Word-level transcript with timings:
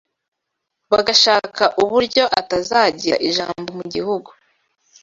bagashaka 0.91 1.63
uburyo 1.83 2.23
atazagira 2.39 3.15
ijambo 3.29 3.69
mu 3.77 3.85
gihugu 3.93 4.29